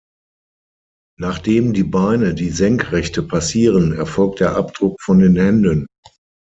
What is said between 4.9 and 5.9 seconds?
von den Händen.